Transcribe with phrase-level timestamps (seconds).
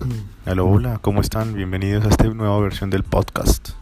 [0.00, 0.50] Mm.
[0.50, 1.54] Hola, hola, ¿cómo están?
[1.54, 3.70] Bienvenidos a esta nueva versión del podcast.